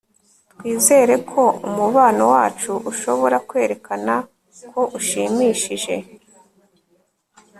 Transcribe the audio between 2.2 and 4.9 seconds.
wacu ushobora kwerekana ko